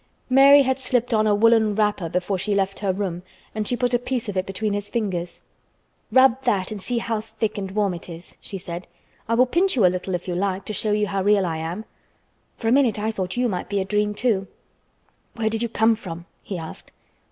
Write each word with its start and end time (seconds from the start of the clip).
Mary 0.31 0.63
had 0.63 0.79
slipped 0.79 1.13
on 1.13 1.27
a 1.27 1.35
woolen 1.35 1.75
wrapper 1.75 2.09
before 2.09 2.35
she 2.39 2.55
left 2.55 2.79
her 2.79 2.91
room 2.91 3.21
and 3.53 3.67
she 3.67 3.75
put 3.75 3.93
a 3.93 3.99
piece 3.99 4.27
of 4.27 4.35
it 4.35 4.47
between 4.47 4.73
his 4.73 4.89
fingers. 4.89 5.41
"Rub 6.11 6.41
that 6.43 6.71
and 6.71 6.81
see 6.81 6.97
how 6.97 7.21
thick 7.21 7.55
and 7.55 7.69
warm 7.69 7.93
it 7.93 8.09
is," 8.09 8.35
she 8.41 8.57
said. 8.57 8.87
"I 9.29 9.35
will 9.35 9.45
pinch 9.45 9.75
you 9.75 9.85
a 9.85 9.93
little 9.93 10.15
if 10.15 10.27
you 10.27 10.33
like, 10.33 10.65
to 10.65 10.73
show 10.73 10.91
you 10.91 11.05
how 11.05 11.21
real 11.21 11.45
I 11.45 11.57
am. 11.57 11.85
For 12.57 12.67
a 12.67 12.71
minute 12.71 12.97
I 12.97 13.11
thought 13.11 13.37
you 13.37 13.47
might 13.47 13.69
be 13.69 13.79
a 13.79 13.85
dream 13.85 14.15
too." 14.15 14.47
"Where 15.35 15.51
did 15.51 15.61
you 15.61 15.69
come 15.69 15.95
from?" 15.95 16.25
he 16.41 16.57
asked. 16.57 16.91